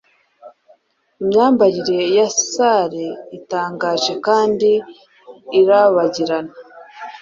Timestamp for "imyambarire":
1.21-1.99